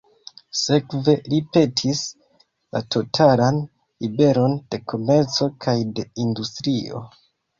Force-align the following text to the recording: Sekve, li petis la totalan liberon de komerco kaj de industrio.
Sekve, 0.59 1.13
li 1.33 1.41
petis 1.57 1.99
la 2.77 2.79
totalan 2.95 3.61
liberon 4.05 4.57
de 4.75 4.81
komerco 4.93 5.51
kaj 5.67 5.77
de 5.99 6.07
industrio. 6.27 7.05